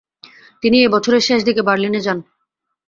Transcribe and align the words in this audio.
তিনি 0.63 0.77
এ 0.81 0.87
বছরের 0.89 1.25
শেষ 1.27 1.39
দিকে 1.47 1.61
বার্লিনে 1.67 1.99
যান। 2.01 2.19